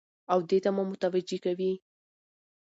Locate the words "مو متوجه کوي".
0.75-1.71